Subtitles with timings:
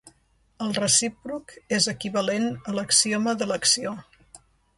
[0.67, 3.95] El recíproc és equivalent a l'axioma d'elecció.